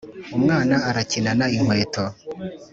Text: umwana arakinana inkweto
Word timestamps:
umwana 0.37 0.75
arakinana 0.89 1.45
inkweto 1.57 2.03